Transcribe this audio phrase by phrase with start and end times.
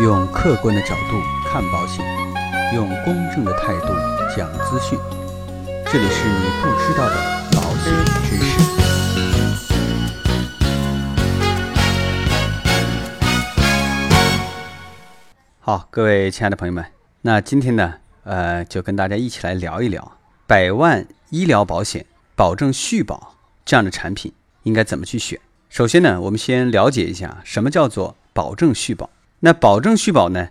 [0.00, 2.02] 用客观的角度看保险，
[2.74, 3.88] 用公正的态度
[4.34, 4.98] 讲资讯。
[5.92, 7.16] 这里是你不知道的
[7.52, 7.92] 保险
[8.24, 8.58] 知识。
[15.58, 16.82] 好，各位亲爱的朋友们，
[17.20, 23.34] 那今天呢，呃，就跟大家一起来聊一聊百万医疗保险保证续保
[23.66, 24.32] 这样的产品
[24.62, 25.38] 应该怎么去选。
[25.68, 29.10] 首先呢，我们先了解一下什么叫做保证续保。
[29.42, 30.50] 那保证续保呢，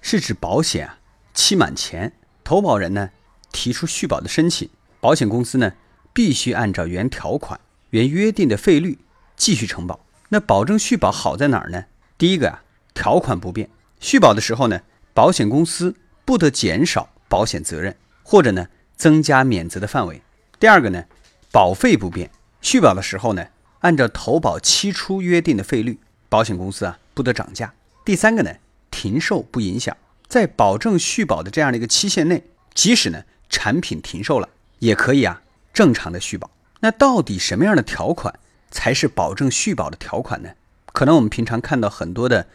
[0.00, 0.98] 是指保险啊
[1.34, 3.10] 期满前，投保人呢
[3.52, 5.74] 提出续保的申请，保险公司呢
[6.14, 7.60] 必须按照原条款、
[7.90, 8.98] 原约定的费率
[9.36, 10.00] 继续承保。
[10.30, 11.84] 那保证续保好在哪儿呢？
[12.16, 12.62] 第一个啊，
[12.94, 13.68] 条款不变，
[14.00, 14.80] 续保的时候呢，
[15.12, 15.94] 保险公司
[16.24, 20.22] 不得减少保险责任，或者呢增加免责的范围。
[20.58, 21.04] 第二个呢，
[21.52, 22.30] 保费不变，
[22.62, 23.46] 续保的时候呢，
[23.80, 27.74] 按照投保期初约定的费率，保险公司啊不得涨价。
[28.06, 28.54] 第三个呢，
[28.88, 29.96] 停售不影响，
[30.28, 35.42] 在保证续保的这样的一个期限内，即使呢产品停售了，也可以啊
[35.74, 36.48] 正常的续保。
[36.78, 38.38] 那到底什么样的条款
[38.70, 40.50] 才是保证续保的条款呢？
[40.92, 42.46] 可能我们平常看到很多的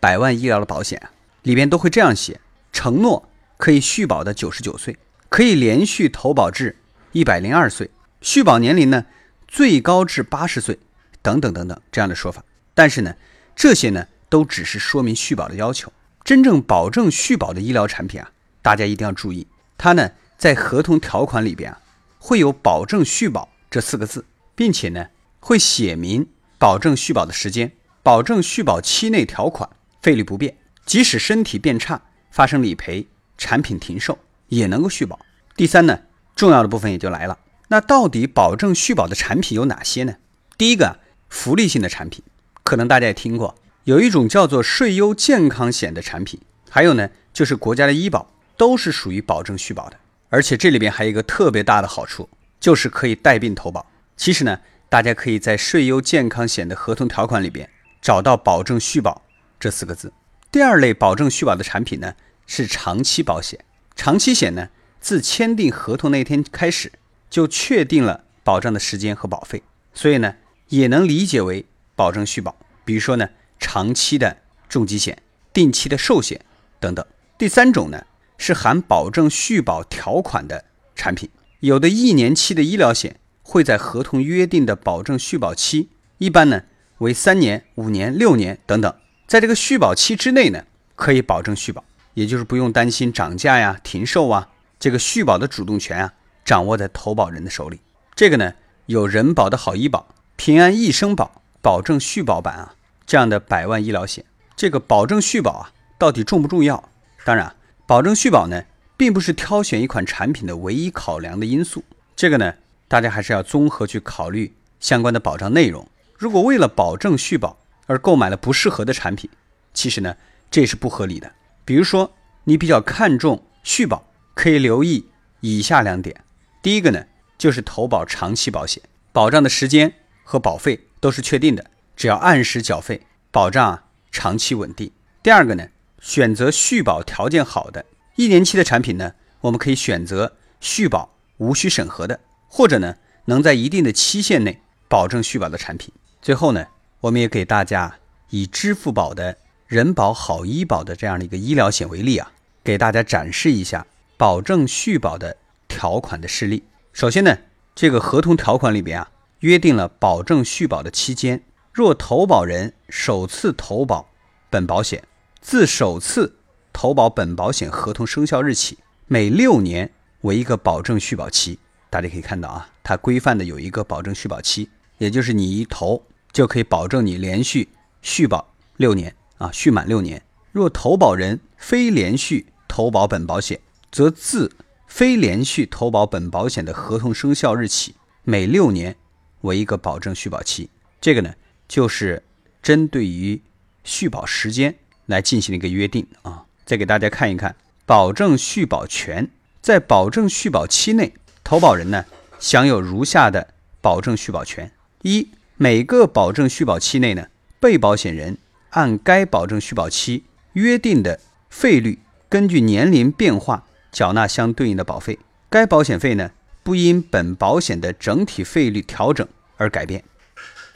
[0.00, 1.12] 百万医疗的保险啊，
[1.44, 2.40] 里边都会这样写：
[2.72, 6.76] 承诺可以续保的九十九岁，可以连续投保至
[7.12, 7.88] 一百零二岁，
[8.20, 9.06] 续保年龄呢
[9.46, 10.80] 最高至八十岁，
[11.22, 12.42] 等等等等这样的说法。
[12.74, 13.14] 但是呢，
[13.54, 14.08] 这些呢。
[14.28, 15.92] 都只是说明续保的要求，
[16.24, 18.30] 真正保证续保的医疗产品啊，
[18.62, 21.80] 大家一定要注意，它呢在合同条款里边啊
[22.18, 25.06] 会有保证续保这四个字，并且呢
[25.40, 26.26] 会写明
[26.58, 29.68] 保证续保的时间，保证续保期内条款
[30.02, 33.06] 费率不变，即使身体变差发生理赔，
[33.36, 34.18] 产品停售
[34.48, 35.18] 也能够续保。
[35.56, 36.00] 第三呢，
[36.36, 40.16] 重要的部分也就来了，那到底保证续保的产品有哪些呢？
[40.56, 42.22] 第一个，福利性的产品，
[42.62, 43.54] 可能大家也听过。
[43.88, 49.96] 有一种叫做税优健康险的产品，还有呢，就是国家的医保，都是属于保证续保的。
[50.28, 52.28] 而且这里边还有一个特别大的好处，
[52.60, 53.86] 就是可以带病投保。
[54.14, 54.60] 其实呢，
[54.90, 57.66] 大家可以在税优健康险的合同条款里边
[58.02, 59.22] 找到“保证续保”
[59.58, 60.12] 这四个字。
[60.52, 62.12] 第二类保证续保的产品呢，
[62.46, 63.58] 是长期保险。
[63.96, 64.68] 长期险呢，
[65.00, 66.92] 自签订合同那天开始
[67.30, 69.62] 就确定了保障的时间和保费，
[69.94, 70.34] 所以呢，
[70.68, 71.64] 也能理解为
[71.96, 72.54] 保证续保。
[72.84, 73.30] 比如说呢。
[73.58, 74.38] 长期的
[74.68, 76.40] 重疾险、定期的寿险
[76.80, 77.04] 等等。
[77.36, 78.04] 第三种呢
[78.36, 80.64] 是含保证续保条款的
[80.94, 81.28] 产品，
[81.60, 85.88] 有的一年期的医疗险会在合同约定的保证续保期，
[86.18, 86.62] 一般呢
[86.98, 88.94] 为三年、五年、六年等等，
[89.26, 90.64] 在这个续保期之内呢
[90.94, 94.48] 可以保证续保，也就是不用担心涨价呀、停售啊，
[94.80, 96.14] 这个续保的主动权啊
[96.44, 97.80] 掌握在投保人的手里。
[98.14, 98.54] 这个呢
[98.86, 102.74] 有人保的好医保、平安一生保保证续保版啊。
[103.08, 104.22] 这样的百万医疗险，
[104.54, 106.90] 这个保证续保啊，到底重不重要？
[107.24, 108.62] 当然，保证续保呢，
[108.98, 111.82] 并不是挑选一款产品的唯一考量的因素。
[112.14, 112.52] 这个呢，
[112.86, 115.88] 大家还是要综合去考虑相关的保障内容。
[116.18, 119.30] 如果为了保证续保而购买了不适合的产品，
[119.72, 120.14] 其实呢，
[120.50, 121.32] 这是不合理的。
[121.64, 122.12] 比如说，
[122.44, 125.06] 你比较看重续保，可以留意
[125.40, 126.14] 以下两点。
[126.62, 127.06] 第一个呢，
[127.38, 128.82] 就是投保长期保险，
[129.12, 129.94] 保障的时间
[130.24, 131.64] 和保费都是确定的。
[131.98, 133.82] 只要按时缴费，保障
[134.12, 134.92] 长期稳定。
[135.20, 135.66] 第二个呢，
[136.00, 142.94] 选择续保条件好的一年期的产品呢，我们可以选择续保无需审核的，或者呢
[143.24, 145.92] 能在一定的期限内保证续保的产品。
[146.22, 146.68] 最后呢，
[147.00, 147.98] 我们也给大家
[148.30, 152.30] 以支付宝的人保好医保的这样的一个医疗险为例啊，
[152.62, 153.84] 给大家展示一下
[154.16, 156.62] 保证续保的条款的事例。
[156.92, 157.38] 首先呢，
[157.74, 159.10] 这个合同条款里边啊，
[159.40, 161.42] 约定了保证续保的期间。
[161.72, 164.08] 若投保人首次投保
[164.50, 165.02] 本保险，
[165.40, 166.36] 自首次
[166.72, 169.92] 投保本保险合同生效日起，每六年
[170.22, 171.58] 为一个保证续保期。
[171.90, 174.68] 大家可以看到啊，它规范的有一个保证续保期，
[174.98, 176.02] 也就是你一投
[176.32, 177.68] 就可以保证你连续
[178.02, 180.22] 续保六年啊，续满六年。
[180.50, 183.60] 若投保人非连续投保本保险，
[183.92, 184.50] 则自
[184.86, 187.94] 非连续投保本保险的合同生效日起，
[188.24, 188.96] 每六年
[189.42, 190.68] 为一个保证续保期。
[191.00, 191.32] 这个呢？
[191.68, 192.22] 就是
[192.62, 193.40] 针对于
[193.84, 194.74] 续保时间
[195.06, 197.54] 来进行的一个约定啊，再给大家看一看
[197.86, 199.30] 保证续保权，
[199.60, 201.12] 在保证续保期内，
[201.44, 202.04] 投保人呢
[202.38, 204.72] 享有如下的保证续保权：
[205.02, 207.28] 一、每个保证续保期内呢，
[207.60, 208.38] 被保险人
[208.70, 211.98] 按该保证续保期约定的费率，
[212.28, 215.18] 根据年龄变化缴纳相对应的保费，
[215.48, 216.30] 该保险费呢
[216.62, 219.26] 不因本保险的整体费率调整
[219.56, 220.04] 而改变。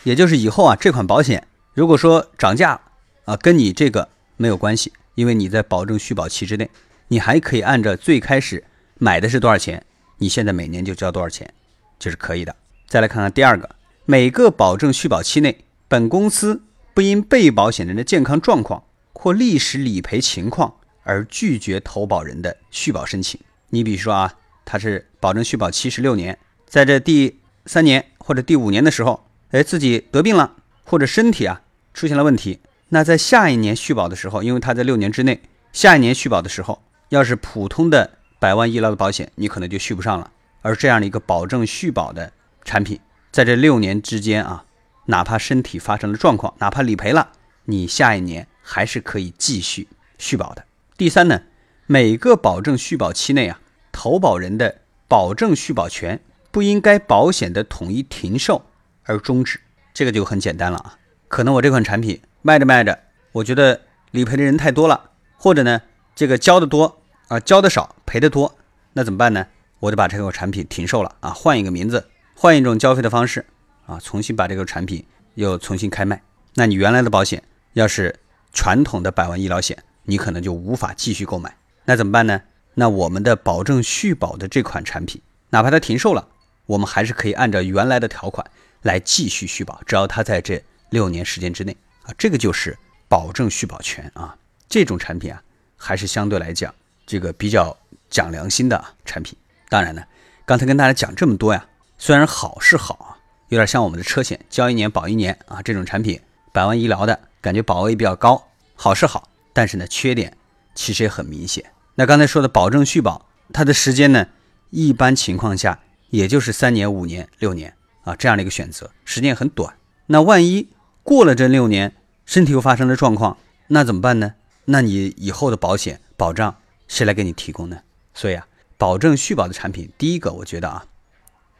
[0.04, 2.80] 也就是以后啊，这款保险如果说涨价
[3.24, 6.68] 啊，跟你这个没有关系，因为你在保证续保期之内，
[7.08, 8.64] 你还可以按照最开始
[8.98, 9.84] 买的是多少钱，
[10.18, 11.52] 你现在每年就交多少钱，
[11.98, 12.54] 这是可以的。
[12.88, 16.62] 再来看看第二个，每个保证续保期内，本公司
[16.92, 18.82] 不因被保险人的健康状况
[19.12, 23.40] 或历史理赔情况而拒绝投保人的续保申请。
[23.70, 24.34] 你比如说啊，
[24.64, 31.60] 他是保证续保期十六年，在这第三年或者第五年的时候，哎，自己得病了，或者身体啊
[31.92, 40.30] 出现了问题，那在下一年续保的时候，因为他在六年之内，下一年续保的时候，要是普通的百万医疗的保险，你可能就续不上了。
[40.62, 42.32] 而这样的一个保证续保的
[42.64, 42.98] 产品，
[43.30, 44.64] 在这六年之间啊，
[45.06, 47.32] 哪怕身体发生了状况，哪怕理赔了，
[47.66, 49.88] 你下一年还是可以继续
[50.18, 50.64] 续保的。
[50.96, 51.42] 第三呢，
[51.86, 53.60] 每个保证续保期内啊，
[53.92, 58.64] 投保人的保证续保权不应该保险的统一停售
[59.04, 59.60] 而终止。
[59.94, 62.98] 这个就很简单了啊，可能我这款产品卖着卖着，
[63.32, 65.82] 我觉得理赔的人太多了，或者呢，
[66.14, 68.56] 这个交的多啊，交的少，赔的多，
[68.94, 69.46] 那怎么办呢？
[69.80, 73.44] 我就把这个产品停售了啊，换一个名字，换一种交费的方式
[73.86, 75.04] 啊，重新把这个产品
[75.34, 76.22] 又重新开卖。
[76.54, 78.14] 那你原来的保险要是
[78.52, 81.56] 传统的百万医疗险，你可能就无法继续购买。
[81.84, 82.42] 那怎么办呢？
[82.74, 85.20] 那我们的保证续保的这款产品，
[85.50, 86.28] 哪怕它停售了，
[86.66, 88.46] 我们还是可以按照原来的条款
[88.82, 92.76] 来继续续保，只要它在这六年时间之内啊，这个就是
[93.08, 94.36] 保证续保权啊。
[94.68, 95.42] 这种产品啊，
[95.76, 96.74] 还是相对来讲
[97.06, 97.76] 这个比较
[98.10, 99.36] 讲良心的产品。
[99.68, 100.02] 当然呢，
[100.44, 101.66] 刚才跟大家讲这么多呀，
[101.98, 103.16] 虽然好是好啊，
[103.48, 106.20] 有点像我们的车险，交一年保一年啊，这种产品
[106.52, 110.36] 百万医疗的感觉保额也比较高，好是好，但是呢，缺点
[110.74, 111.64] 其实也很明显。
[111.94, 114.26] 那刚才说的保证续保，它的时间呢，
[114.70, 115.78] 一般情况下
[116.08, 119.74] 也就是三年、五年、六年啊这样的一个选择，时间很短。
[120.06, 120.68] 那万一
[121.02, 121.94] 过了这六年，
[122.26, 123.38] 身体又发生了状况，
[123.68, 124.34] 那怎么办呢？
[124.66, 126.56] 那你以后的保险保障
[126.86, 127.80] 谁来给你提供呢？
[128.14, 128.46] 所以啊。
[128.78, 130.84] 保证续保的产品，第一个我觉得啊，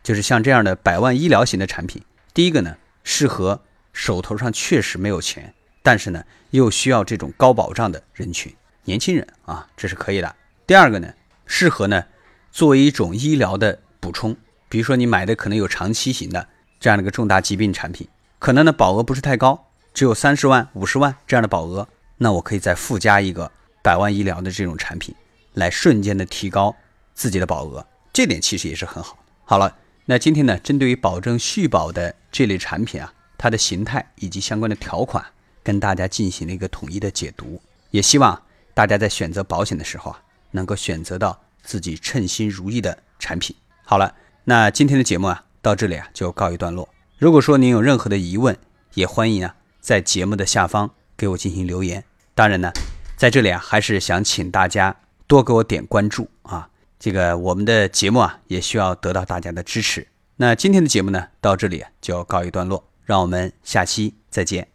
[0.03, 2.03] 就是像这样的百万医疗型的产品。
[2.35, 3.63] 第一个呢，适合
[3.93, 5.55] 手头上确实没有钱，
[5.85, 8.53] 但是呢又需要这种高保障的人群，
[8.83, 10.35] 年轻人啊，这是可以的。
[10.67, 11.15] 第二个呢，
[11.47, 12.05] 适合呢
[12.51, 14.37] 作为一种医疗的补充，
[14.73, 16.49] 比如说你买的可能有长期型的
[16.81, 18.09] 这样的一个重大疾病产品，
[18.39, 21.87] 可能呢保额不是太高，只有三十万、五十万这样的保额，
[22.17, 23.53] 那我可以再附加一个
[23.83, 25.15] 百万医疗的这种产品，
[25.53, 26.75] 来瞬间的提高。
[27.13, 29.19] 自己的保额，这点其实也是很好。
[29.45, 29.77] 好了，
[30.07, 35.23] 那今天呢，针对于保证续保的这类产品啊，它的形态以及相关的条款，
[35.63, 37.61] 跟大家进行了一个统一的解读。
[37.91, 38.43] 也希望
[38.73, 40.23] 大家在选择保险的时候啊，
[40.53, 43.55] 能够选择到自己称心如意的产品。
[43.85, 46.89] 好了，那今天的节目啊，到这里啊就告一段落。
[47.19, 48.57] 如果说您有任何的疑问，
[48.95, 52.03] 也欢迎啊在节目的下方给我进行留言。
[52.35, 52.73] 当然呢，
[53.17, 54.97] 在这里啊，还是想请大家
[55.29, 56.69] 多给我点关注啊。
[56.99, 60.09] 这个我们的节目啊，也需要得到大家的支持。
[60.37, 64.72] 那今天的节目呢，到这里就告一段落，让我们下期再见。